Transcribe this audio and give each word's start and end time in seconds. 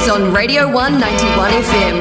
is 0.00 0.08
on 0.08 0.32
Radio 0.32 0.64
191 0.72 1.50
FM. 1.62 1.96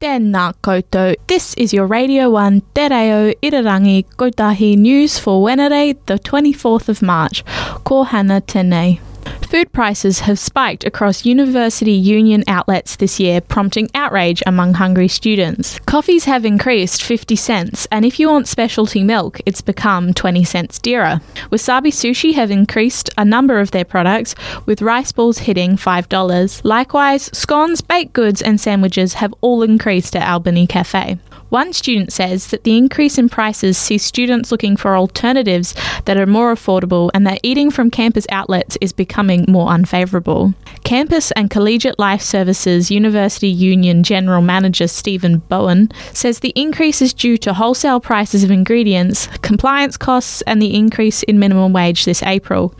Tēnā 0.00 0.52
koutou. 0.60 1.14
This 1.26 1.54
is 1.54 1.72
your 1.72 1.86
Radio 1.86 2.30
1 2.30 2.60
Te 2.74 2.88
Reo 2.88 3.32
Irirangi 3.42 4.04
Kotahi 4.16 4.76
news 4.76 5.18
for 5.18 5.42
Wednesday, 5.42 5.94
the 6.06 6.18
24th 6.18 6.88
of 6.88 7.02
March. 7.02 7.44
Ko 7.84 8.04
hana 8.04 8.40
tēnei. 8.40 9.09
Food 9.50 9.72
prices 9.72 10.20
have 10.20 10.38
spiked 10.38 10.84
across 10.84 11.26
university 11.26 11.90
union 11.90 12.44
outlets 12.46 12.94
this 12.94 13.18
year, 13.18 13.40
prompting 13.40 13.90
outrage 13.96 14.44
among 14.46 14.74
hungry 14.74 15.08
students. 15.08 15.76
Coffees 15.86 16.26
have 16.26 16.44
increased 16.44 17.02
50 17.02 17.34
cents, 17.34 17.88
and 17.90 18.04
if 18.04 18.20
you 18.20 18.28
want 18.28 18.46
specialty 18.46 19.02
milk, 19.02 19.40
it's 19.44 19.60
become 19.60 20.14
20 20.14 20.44
cents 20.44 20.78
dearer. 20.78 21.20
Wasabi 21.50 21.88
Sushi 21.88 22.32
have 22.34 22.52
increased 22.52 23.10
a 23.18 23.24
number 23.24 23.58
of 23.58 23.72
their 23.72 23.84
products, 23.84 24.36
with 24.66 24.82
rice 24.82 25.10
balls 25.10 25.38
hitting 25.38 25.76
$5. 25.76 26.60
Likewise, 26.62 27.28
scones, 27.36 27.80
baked 27.80 28.12
goods, 28.12 28.40
and 28.40 28.60
sandwiches 28.60 29.14
have 29.14 29.34
all 29.40 29.64
increased 29.64 30.14
at 30.14 30.28
Albany 30.28 30.68
Cafe. 30.68 31.18
One 31.50 31.72
student 31.72 32.12
says 32.12 32.46
that 32.48 32.62
the 32.62 32.76
increase 32.76 33.18
in 33.18 33.28
prices 33.28 33.76
sees 33.76 34.04
students 34.04 34.52
looking 34.52 34.76
for 34.76 34.96
alternatives 34.96 35.74
that 36.04 36.16
are 36.16 36.26
more 36.26 36.54
affordable 36.54 37.10
and 37.12 37.26
that 37.26 37.40
eating 37.42 37.72
from 37.72 37.90
campus 37.90 38.24
outlets 38.30 38.78
is 38.80 38.92
becoming 38.92 39.44
more 39.48 39.74
unfavourable. 39.74 40.54
Campus 40.84 41.32
and 41.32 41.50
Collegiate 41.50 41.98
Life 41.98 42.22
Services 42.22 42.90
University 42.90 43.48
Union 43.48 44.04
General 44.04 44.42
Manager 44.42 44.86
Stephen 44.86 45.38
Bowen 45.38 45.90
says 46.12 46.38
the 46.38 46.52
increase 46.54 47.02
is 47.02 47.12
due 47.12 47.36
to 47.38 47.52
wholesale 47.54 47.98
prices 47.98 48.44
of 48.44 48.50
ingredients, 48.52 49.26
compliance 49.38 49.96
costs, 49.96 50.42
and 50.42 50.62
the 50.62 50.74
increase 50.74 51.24
in 51.24 51.40
minimum 51.40 51.72
wage 51.72 52.04
this 52.04 52.22
April. 52.22 52.74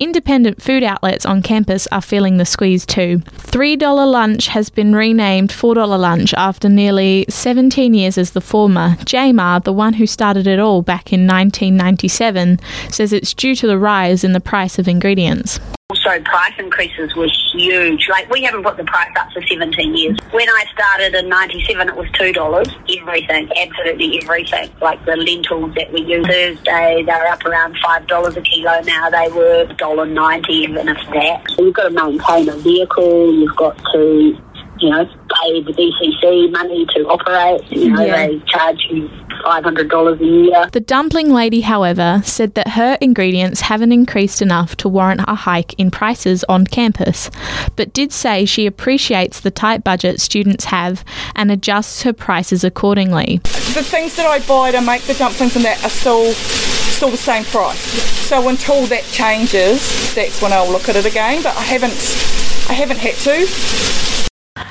Independent 0.00 0.60
food 0.60 0.82
outlets 0.82 1.24
on 1.24 1.40
campus 1.40 1.86
are 1.92 2.02
feeling 2.02 2.36
the 2.36 2.44
squeeze 2.44 2.84
too. 2.84 3.18
$3 3.18 4.10
lunch 4.10 4.48
has 4.48 4.70
been 4.70 4.94
renamed 4.94 5.50
$4 5.50 5.98
lunch 5.98 6.34
after 6.34 6.68
nearly 6.68 7.24
17 7.28 7.91
years 7.94 8.18
as 8.18 8.32
the 8.32 8.40
former. 8.40 8.96
Jamar, 9.04 9.62
the 9.62 9.72
one 9.72 9.94
who 9.94 10.06
started 10.06 10.46
it 10.46 10.58
all 10.58 10.82
back 10.82 11.12
in 11.12 11.26
1997, 11.26 12.58
says 12.90 13.12
it's 13.12 13.34
due 13.34 13.54
to 13.56 13.66
the 13.66 13.78
rise 13.78 14.24
in 14.24 14.32
the 14.32 14.40
price 14.40 14.78
of 14.78 14.88
ingredients. 14.88 15.60
Also, 15.90 16.22
price 16.22 16.54
increases 16.58 17.14
were 17.14 17.28
huge. 17.52 18.08
Like, 18.08 18.30
we 18.30 18.42
haven't 18.44 18.62
put 18.62 18.78
the 18.78 18.84
price 18.84 19.10
up 19.20 19.30
for 19.30 19.42
17 19.42 19.94
years. 19.94 20.18
When 20.30 20.48
I 20.48 20.64
started 20.72 21.14
in 21.14 21.28
97, 21.28 21.88
it 21.88 21.94
was 21.94 22.08
$2. 22.12 22.98
Everything, 22.98 23.50
absolutely 23.58 24.18
everything. 24.22 24.70
Like 24.80 25.04
the 25.04 25.16
lentils 25.16 25.74
that 25.74 25.92
we 25.92 26.00
use 26.00 26.26
Thursday, 26.26 27.02
they're 27.04 27.26
up 27.26 27.44
around 27.44 27.76
$5 27.76 28.36
a 28.36 28.40
kilo 28.40 28.80
now. 28.86 29.10
They 29.10 29.28
were 29.32 29.66
$1.90 29.66 30.48
even 30.48 30.88
if 30.88 30.96
that. 31.12 31.44
You've 31.58 31.74
got 31.74 31.88
to 31.88 31.90
maintain 31.90 32.48
a 32.48 32.56
vehicle, 32.56 33.34
you've 33.34 33.56
got 33.56 33.76
to 33.92 34.38
you 34.82 34.90
know, 34.90 35.04
pay 35.04 35.62
the 35.62 35.72
DCC 35.72 36.50
money 36.50 36.84
to 36.96 37.00
operate. 37.08 37.62
You 37.70 37.90
know, 37.90 38.04
Yeah. 38.04 38.26
they 38.26 38.38
charge 38.46 38.78
you 38.90 39.08
$500 39.44 40.20
a 40.20 40.24
year. 40.24 40.66
The 40.72 40.80
dumpling 40.80 41.32
lady, 41.32 41.62
however, 41.62 42.20
said 42.24 42.54
that 42.54 42.68
her 42.68 42.96
ingredients 43.00 43.62
haven't 43.62 43.92
increased 43.92 44.40
enough 44.42 44.76
to 44.76 44.88
warrant 44.88 45.22
a 45.26 45.34
hike 45.34 45.74
in 45.78 45.90
prices 45.90 46.44
on 46.48 46.66
campus, 46.66 47.30
but 47.76 47.92
did 47.92 48.12
say 48.12 48.44
she 48.44 48.66
appreciates 48.66 49.40
the 49.40 49.50
tight 49.50 49.82
budget 49.82 50.20
students 50.20 50.66
have 50.66 51.04
and 51.34 51.50
adjusts 51.50 52.02
her 52.02 52.12
prices 52.12 52.62
accordingly. 52.64 53.40
the 53.42 53.82
things 53.82 54.16
that 54.16 54.26
I 54.26 54.38
buy 54.46 54.70
to 54.72 54.80
make 54.82 55.02
the 55.02 55.14
dumplings 55.14 55.56
and 55.56 55.64
that 55.64 55.82
are 55.84 55.88
still 55.88 56.32
still 56.32 57.10
the 57.10 57.16
same 57.16 57.42
price. 57.44 57.78
So 58.28 58.48
until 58.48 58.86
that 58.86 59.02
changes, 59.04 60.14
that's 60.14 60.40
when 60.42 60.52
I'll 60.52 60.70
look 60.70 60.88
at 60.88 60.94
it 60.96 61.06
again. 61.06 61.42
But 61.42 61.56
I 61.56 61.62
haven't 61.62 61.94
I 62.68 62.74
haven't 62.74 62.98
had 62.98 63.14
to. 63.26 64.11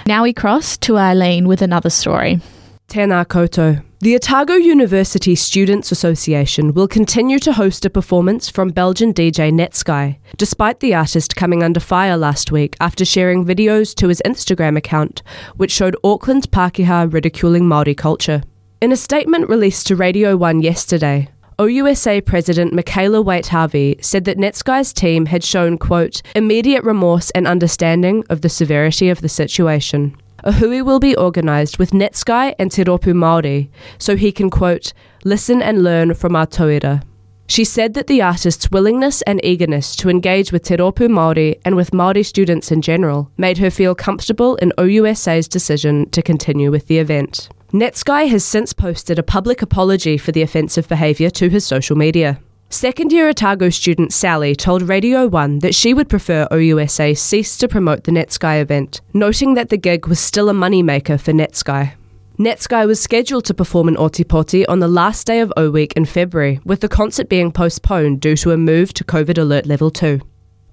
Now 0.05 0.23
we 0.23 0.33
cross 0.33 0.77
to 0.79 0.97
Eileen 0.97 1.47
with 1.47 1.61
another 1.61 1.89
story. 1.89 2.39
Tēnā 2.87 3.25
koutou. 3.25 3.83
The 3.99 4.15
Otago 4.15 4.55
University 4.55 5.35
Students 5.35 5.91
Association 5.91 6.73
will 6.73 6.87
continue 6.87 7.37
to 7.39 7.53
host 7.53 7.85
a 7.85 7.89
performance 7.89 8.49
from 8.49 8.69
Belgian 8.69 9.13
DJ 9.13 9.51
Netsky, 9.51 10.17
despite 10.37 10.79
the 10.79 10.95
artist 10.95 11.35
coming 11.35 11.61
under 11.61 11.79
fire 11.79 12.17
last 12.17 12.51
week 12.51 12.75
after 12.79 13.05
sharing 13.05 13.45
videos 13.45 13.93
to 13.95 14.07
his 14.07 14.21
Instagram 14.25 14.75
account, 14.75 15.21
which 15.57 15.71
showed 15.71 15.95
Auckland's 16.03 16.47
Pākehā 16.47 17.13
ridiculing 17.13 17.65
Māori 17.65 17.95
culture. 17.95 18.41
In 18.81 18.91
a 18.91 18.97
statement 18.97 19.49
released 19.49 19.85
to 19.87 19.95
Radio 19.95 20.35
1 20.35 20.63
yesterday, 20.63 21.29
OUSA 21.59 22.25
President 22.25 22.73
Michaela 22.73 23.21
Waite 23.21 23.47
Harvey 23.47 23.97
said 24.01 24.25
that 24.25 24.37
Netsky's 24.37 24.93
team 24.93 25.27
had 25.27 25.43
shown, 25.43 25.77
quote, 25.77 26.21
immediate 26.35 26.83
remorse 26.83 27.29
and 27.31 27.47
understanding 27.47 28.23
of 28.29 28.41
the 28.41 28.49
severity 28.49 29.09
of 29.09 29.21
the 29.21 29.29
situation. 29.29 30.15
A 30.43 30.51
hui 30.53 30.81
will 30.81 30.99
be 30.99 31.15
organised 31.17 31.77
with 31.77 31.91
Netsky 31.91 32.55
and 32.57 32.71
Te 32.71 32.83
Ropu 32.83 33.13
Māori 33.13 33.69
so 33.99 34.15
he 34.15 34.31
can, 34.31 34.49
quote, 34.49 34.91
listen 35.23 35.61
and 35.61 35.83
learn 35.83 36.15
from 36.15 36.35
our 36.35 36.47
tauira. 36.47 37.03
She 37.45 37.65
said 37.65 37.93
that 37.95 38.07
the 38.07 38.21
artist's 38.21 38.71
willingness 38.71 39.21
and 39.23 39.43
eagerness 39.43 39.95
to 39.97 40.09
engage 40.09 40.51
with 40.51 40.63
Te 40.63 40.77
Ropu 40.77 41.09
Māori 41.09 41.59
and 41.65 41.75
with 41.75 41.91
Māori 41.91 42.25
students 42.25 42.71
in 42.71 42.81
general 42.81 43.29
made 43.37 43.57
her 43.57 43.69
feel 43.69 43.93
comfortable 43.93 44.55
in 44.55 44.71
OUSA's 44.77 45.47
decision 45.47 46.09
to 46.11 46.21
continue 46.21 46.71
with 46.71 46.87
the 46.87 46.97
event. 46.97 47.49
Netsky 47.73 48.27
has 48.27 48.43
since 48.43 48.73
posted 48.73 49.17
a 49.17 49.23
public 49.23 49.61
apology 49.61 50.17
for 50.17 50.33
the 50.33 50.41
offensive 50.41 50.89
behaviour 50.89 51.29
to 51.29 51.47
his 51.47 51.65
social 51.65 51.95
media. 51.95 52.37
Second 52.69 53.13
year 53.13 53.29
Otago 53.29 53.69
student 53.69 54.11
Sally 54.11 54.57
told 54.57 54.81
Radio 54.81 55.25
1 55.25 55.59
that 55.59 55.73
she 55.73 55.93
would 55.93 56.09
prefer 56.09 56.49
OUSA 56.51 57.17
cease 57.17 57.57
to 57.57 57.69
promote 57.69 58.03
the 58.03 58.11
Netsky 58.11 58.61
event, 58.61 58.99
noting 59.13 59.53
that 59.53 59.69
the 59.69 59.77
gig 59.77 60.07
was 60.07 60.19
still 60.19 60.49
a 60.49 60.53
moneymaker 60.53 61.17
for 61.17 61.31
Netsky. 61.31 61.93
Netsky 62.37 62.85
was 62.85 63.01
scheduled 63.01 63.45
to 63.45 63.53
perform 63.53 63.87
in 63.87 63.95
Ōtepoti 63.95 64.65
on 64.67 64.79
the 64.79 64.89
last 64.89 65.25
day 65.25 65.39
of 65.39 65.53
O 65.55 65.71
Week 65.71 65.93
in 65.93 66.03
February, 66.03 66.59
with 66.65 66.81
the 66.81 66.89
concert 66.89 67.29
being 67.29 67.53
postponed 67.53 68.19
due 68.19 68.35
to 68.35 68.51
a 68.51 68.57
move 68.57 68.93
to 68.95 69.05
COVID 69.05 69.37
Alert 69.37 69.65
Level 69.65 69.89
2. 69.89 70.19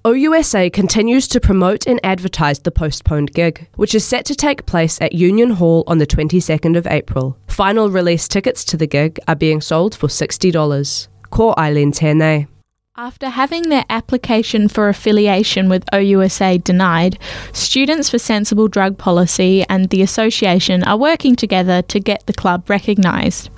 OUSA 0.05 0.71
continues 0.71 1.27
to 1.27 1.41
promote 1.41 1.85
and 1.85 1.99
advertise 2.05 2.59
the 2.59 2.71
postponed 2.71 3.33
gig, 3.33 3.67
which 3.75 3.93
is 3.93 4.05
set 4.05 4.25
to 4.25 4.35
take 4.35 4.65
place 4.65 4.97
at 5.01 5.11
Union 5.11 5.49
Hall 5.49 5.83
on 5.87 5.97
the 5.97 6.07
22nd 6.07 6.77
of 6.77 6.87
April. 6.87 7.37
Final 7.47 7.89
release 7.89 8.25
tickets 8.29 8.63
to 8.65 8.77
the 8.77 8.87
gig 8.87 9.19
are 9.27 9.35
being 9.35 9.59
sold 9.59 9.93
for 9.93 10.07
$60. 10.07 11.07
Ko 11.31 11.53
Eileen 11.57 11.91
Tēnei. 11.91 12.47
After 13.01 13.29
having 13.29 13.69
their 13.69 13.85
application 13.89 14.67
for 14.67 14.89
affiliation 14.89 15.69
with 15.69 15.85
OUSA 15.93 16.61
denied, 16.61 17.17
Students 17.53 18.09
for 18.09 18.19
Sensible 18.19 18.67
Drug 18.67 18.97
Policy 18.97 19.63
and 19.69 19.89
the 19.89 20.01
association 20.01 20.83
are 20.83 20.97
working 20.97 21.37
together 21.37 21.81
to 21.83 21.99
get 22.01 22.25
the 22.25 22.33
club 22.33 22.69
recognised. 22.69 23.49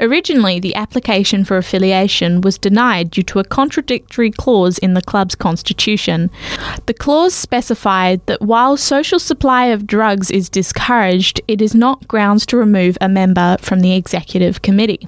Originally, 0.00 0.58
the 0.58 0.74
application 0.74 1.44
for 1.44 1.56
affiliation 1.56 2.40
was 2.40 2.58
denied 2.58 3.12
due 3.12 3.22
to 3.22 3.38
a 3.38 3.44
contradictory 3.44 4.32
clause 4.32 4.76
in 4.78 4.94
the 4.94 5.02
club's 5.02 5.36
constitution. 5.36 6.28
The 6.86 6.94
clause 6.94 7.32
specified 7.32 8.26
that 8.26 8.42
while 8.42 8.76
social 8.76 9.20
supply 9.20 9.66
of 9.66 9.86
drugs 9.86 10.32
is 10.32 10.50
discouraged, 10.50 11.40
it 11.46 11.62
is 11.62 11.76
not 11.76 12.08
grounds 12.08 12.44
to 12.46 12.56
remove 12.56 12.98
a 13.00 13.08
member 13.08 13.56
from 13.60 13.82
the 13.82 13.94
executive 13.94 14.62
committee. 14.62 15.06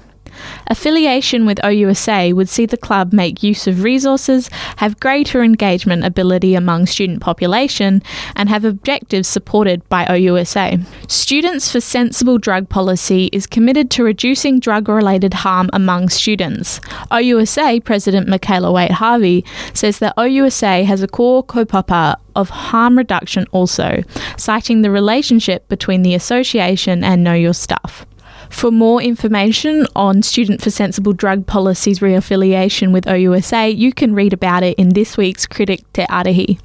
Affiliation 0.67 1.45
with 1.45 1.59
OUSA 1.63 2.33
would 2.33 2.49
see 2.49 2.65
the 2.65 2.77
club 2.77 3.13
make 3.13 3.43
use 3.43 3.67
of 3.67 3.83
resources, 3.83 4.49
have 4.77 4.99
greater 4.99 5.43
engagement 5.43 6.03
ability 6.03 6.55
among 6.55 6.85
student 6.85 7.21
population, 7.21 8.01
and 8.35 8.49
have 8.49 8.65
objectives 8.65 9.27
supported 9.27 9.87
by 9.89 10.05
OUSA. 10.05 10.83
Students 11.07 11.71
for 11.71 11.81
Sensible 11.81 12.37
Drug 12.37 12.69
Policy 12.69 13.29
is 13.31 13.47
committed 13.47 13.89
to 13.91 14.03
reducing 14.03 14.59
drug 14.59 14.89
related 14.89 15.33
harm 15.33 15.69
among 15.73 16.09
students. 16.09 16.79
OUSA 17.11 17.83
President 17.83 18.27
Michaela 18.27 18.71
Waite 18.71 18.91
Harvey 18.91 19.45
says 19.73 19.99
that 19.99 20.15
OUSA 20.17 20.85
has 20.85 21.01
a 21.01 21.07
core 21.07 21.43
kaupapa 21.43 22.15
of 22.35 22.49
harm 22.49 22.97
reduction 22.97 23.45
also, 23.51 24.01
citing 24.37 24.81
the 24.81 24.91
relationship 24.91 25.67
between 25.67 26.01
the 26.01 26.15
association 26.15 27.03
and 27.03 27.23
Know 27.23 27.33
Your 27.33 27.53
Stuff. 27.53 28.05
For 28.53 28.71
more 28.71 29.01
information 29.01 29.87
on 29.93 30.21
Student 30.21 30.61
for 30.61 30.69
Sensible 30.69 31.11
Drug 31.11 31.45
Policy's 31.45 31.99
reaffiliation 31.99 32.93
with 32.93 33.03
OUSA, 33.05 33.75
you 33.75 33.91
can 33.91 34.15
read 34.15 34.31
about 34.31 34.63
it 34.63 34.77
in 34.77 34.89
this 34.89 35.17
week's 35.17 35.45
Critic 35.45 35.81
Te 35.91 36.03
Ārohi. 36.03 36.59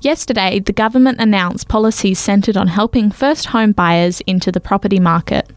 Yesterday, 0.00 0.58
the 0.58 0.72
government 0.72 1.20
announced 1.20 1.68
policies 1.68 2.18
centred 2.18 2.56
on 2.56 2.66
helping 2.66 3.12
first 3.12 3.46
home 3.46 3.72
buyers 3.72 4.22
into 4.22 4.50
the 4.50 4.60
property 4.60 4.98
market. 4.98 5.48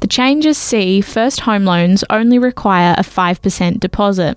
The 0.00 0.06
changes 0.06 0.58
see 0.58 1.00
first 1.00 1.40
home 1.40 1.64
loans 1.64 2.04
only 2.10 2.38
require 2.38 2.94
a 2.98 3.02
5% 3.02 3.80
deposit. 3.80 4.36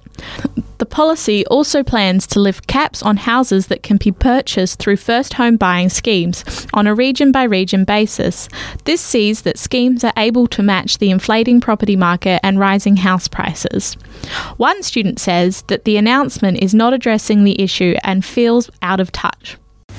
The 0.81 0.87
policy 0.87 1.45
also 1.45 1.83
plans 1.83 2.25
to 2.25 2.39
lift 2.39 2.65
caps 2.65 3.03
on 3.03 3.17
houses 3.17 3.67
that 3.67 3.83
can 3.83 3.97
be 3.97 4.11
purchased 4.11 4.79
through 4.79 4.97
first 4.97 5.35
home 5.35 5.55
buying 5.55 5.89
schemes 5.89 6.43
on 6.73 6.87
a 6.87 6.95
region 6.95 7.31
by 7.31 7.43
region 7.43 7.83
basis. 7.83 8.49
This 8.85 8.99
sees 8.99 9.43
that 9.43 9.59
schemes 9.59 10.03
are 10.03 10.11
able 10.17 10.47
to 10.47 10.63
match 10.63 10.97
the 10.97 11.11
inflating 11.11 11.61
property 11.61 11.95
market 11.95 12.39
and 12.41 12.57
rising 12.57 12.95
house 12.95 13.27
prices. 13.27 13.93
One 14.57 14.81
student 14.81 15.19
says 15.19 15.61
that 15.67 15.85
the 15.85 15.97
announcement 15.97 16.63
is 16.63 16.73
not 16.73 16.93
addressing 16.93 17.43
the 17.43 17.61
issue 17.61 17.93
and 18.03 18.25
feels 18.25 18.71
out 18.81 18.99
of 18.99 19.11
touch. 19.11 19.57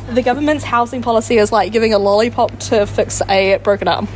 The 0.08 0.22
government's 0.22 0.64
housing 0.64 1.00
policy 1.00 1.36
is 1.36 1.52
like 1.52 1.70
giving 1.70 1.94
a 1.94 1.98
lollipop 2.00 2.58
to 2.58 2.88
fix 2.88 3.22
a 3.28 3.58
broken 3.58 3.86
arm. 3.86 4.08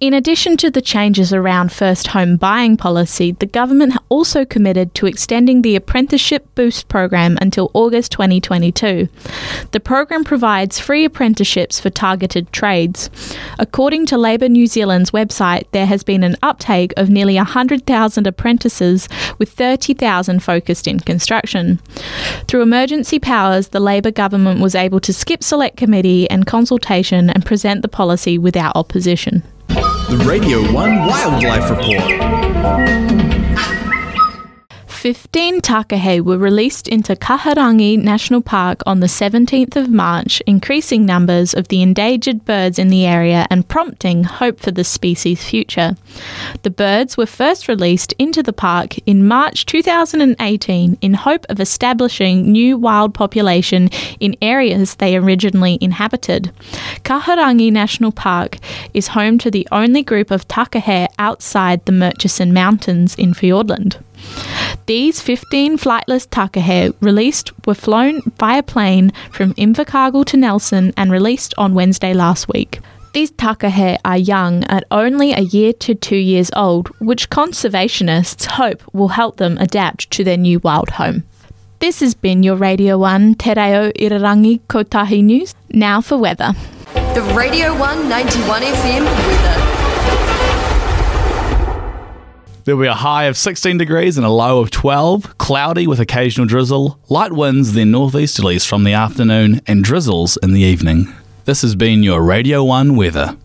In 0.00 0.14
addition 0.14 0.56
to 0.56 0.70
the 0.70 0.80
changes 0.80 1.30
around 1.30 1.72
first 1.72 2.06
home 2.06 2.38
buying 2.38 2.78
policy, 2.78 3.32
the 3.32 3.44
government 3.44 3.98
also 4.08 4.46
committed 4.46 4.94
to 4.94 5.04
extending 5.04 5.60
the 5.60 5.76
Apprenticeship 5.76 6.46
Boost 6.54 6.88
program 6.88 7.36
until 7.42 7.70
August 7.74 8.10
2022. 8.12 9.10
The 9.72 9.80
program 9.80 10.24
provides 10.24 10.80
free 10.80 11.04
apprenticeships 11.04 11.78
for 11.78 11.90
targeted 11.90 12.50
trades. 12.50 13.10
According 13.58 14.06
to 14.06 14.16
Labour 14.16 14.48
New 14.48 14.66
Zealand's 14.66 15.10
website, 15.10 15.64
there 15.72 15.84
has 15.84 16.02
been 16.02 16.24
an 16.24 16.36
uptake 16.42 16.94
of 16.96 17.10
nearly 17.10 17.36
100,000 17.36 18.26
apprentices, 18.26 19.06
with 19.36 19.52
30,000 19.52 20.42
focused 20.42 20.88
in 20.88 21.00
construction. 21.00 21.78
Through 22.48 22.62
emergency 22.62 23.18
powers, 23.18 23.68
the 23.68 23.80
Labour 23.80 24.12
government 24.12 24.60
was 24.60 24.74
able 24.74 25.00
to 25.00 25.12
skip 25.12 25.44
select 25.44 25.76
committee 25.76 26.28
and 26.30 26.46
consultation 26.46 27.28
and 27.28 27.44
present 27.44 27.82
the 27.82 27.88
policy 27.88 28.38
without 28.38 28.74
opposition. 28.76 29.42
Radio 30.24 30.62
1 30.72 31.06
Wildlife 31.06 31.70
Report. 31.70 33.09
15 35.00 35.62
takahe 35.62 36.20
were 36.20 36.36
released 36.36 36.86
into 36.86 37.16
Kahurangi 37.16 37.96
National 37.96 38.42
Park 38.42 38.82
on 38.84 39.00
the 39.00 39.06
17th 39.06 39.74
of 39.74 39.88
March, 39.88 40.42
increasing 40.46 41.06
numbers 41.06 41.54
of 41.54 41.68
the 41.68 41.80
endangered 41.80 42.44
birds 42.44 42.78
in 42.78 42.88
the 42.88 43.06
area 43.06 43.46
and 43.48 43.66
prompting 43.66 44.24
hope 44.24 44.60
for 44.60 44.72
the 44.72 44.84
species' 44.84 45.42
future. 45.42 45.96
The 46.64 46.70
birds 46.70 47.16
were 47.16 47.24
first 47.24 47.66
released 47.66 48.12
into 48.18 48.42
the 48.42 48.52
park 48.52 48.98
in 49.06 49.26
March 49.26 49.64
2018 49.64 50.98
in 51.00 51.14
hope 51.14 51.46
of 51.48 51.60
establishing 51.60 52.52
new 52.52 52.76
wild 52.76 53.14
population 53.14 53.88
in 54.20 54.36
areas 54.42 54.96
they 54.96 55.16
originally 55.16 55.78
inhabited. 55.80 56.52
Kahurangi 57.04 57.72
National 57.72 58.12
Park 58.12 58.58
is 58.92 59.08
home 59.08 59.38
to 59.38 59.50
the 59.50 59.66
only 59.72 60.02
group 60.02 60.30
of 60.30 60.46
takahe 60.46 61.08
outside 61.18 61.86
the 61.86 61.92
Murchison 61.92 62.52
Mountains 62.52 63.14
in 63.14 63.32
Fiordland. 63.32 63.96
These 64.86 65.20
15 65.20 65.78
flightless 65.78 66.26
takahe 66.26 66.94
released 67.00 67.52
were 67.66 67.74
flown 67.74 68.22
via 68.38 68.62
plane 68.62 69.12
from 69.30 69.54
Invercargill 69.54 70.24
to 70.26 70.36
Nelson 70.36 70.92
and 70.96 71.12
released 71.12 71.54
on 71.56 71.74
Wednesday 71.74 72.12
last 72.12 72.48
week. 72.48 72.80
These 73.12 73.32
takahe 73.32 73.98
are 74.04 74.16
young 74.16 74.64
at 74.64 74.84
only 74.90 75.32
a 75.32 75.40
year 75.40 75.72
to 75.74 75.94
two 75.94 76.16
years 76.16 76.50
old, 76.54 76.88
which 77.00 77.28
conservationists 77.30 78.46
hope 78.46 78.82
will 78.92 79.08
help 79.08 79.36
them 79.36 79.58
adapt 79.58 80.10
to 80.12 80.24
their 80.24 80.36
new 80.36 80.60
wild 80.60 80.90
home. 80.90 81.24
This 81.80 82.00
has 82.00 82.14
been 82.14 82.42
your 82.42 82.56
Radio 82.56 82.98
1 82.98 83.34
Te 83.36 83.54
Reo 83.54 83.90
Irirangi 83.92 84.60
Kotahi 84.68 85.24
News. 85.24 85.54
Now 85.70 86.00
for 86.00 86.18
weather. 86.18 86.52
The 87.14 87.22
Radio 87.34 87.72
191 87.78 88.62
FM 88.62 89.04
weather. 89.04 89.69
There'll 92.64 92.80
be 92.80 92.86
a 92.86 92.94
high 92.94 93.24
of 93.24 93.38
16 93.38 93.78
degrees 93.78 94.18
and 94.18 94.26
a 94.26 94.30
low 94.30 94.60
of 94.60 94.70
12, 94.70 95.38
cloudy 95.38 95.86
with 95.86 95.98
occasional 95.98 96.46
drizzle, 96.46 96.98
light 97.08 97.32
winds, 97.32 97.72
then 97.72 97.90
northeasterlies 97.90 98.66
from 98.66 98.84
the 98.84 98.92
afternoon, 98.92 99.62
and 99.66 99.82
drizzles 99.82 100.36
in 100.42 100.52
the 100.52 100.60
evening. 100.60 101.12
This 101.46 101.62
has 101.62 101.74
been 101.74 102.02
your 102.02 102.22
Radio 102.22 102.62
1 102.62 102.96
weather. 102.96 103.36